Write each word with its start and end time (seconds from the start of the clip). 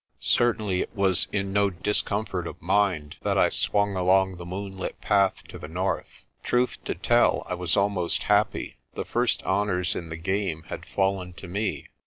Certainly 0.19 0.81
it 0.81 0.95
was 0.95 1.27
no 1.31 1.69
discomfort 1.69 2.47
of 2.47 2.59
mind 2.59 3.17
that 3.21 3.37
I 3.37 3.49
swung 3.49 3.95
along 3.95 4.37
the 4.37 4.47
moonlit 4.47 4.99
path 4.99 5.43
to 5.49 5.59
the 5.59 5.67
north. 5.67 6.07
Truth 6.43 6.83
to 6.85 6.95
tell, 6.95 7.43
I 7.47 7.53
was 7.53 7.77
almost 7.77 8.23
happy. 8.23 8.77
The 8.95 9.05
first 9.05 9.43
honours 9.43 9.93
in 9.93 10.09
the 10.09 10.17
game 10.17 10.63
had 10.69 10.87
fallen 10.87 11.33
to 11.33 11.47
me. 11.47 11.89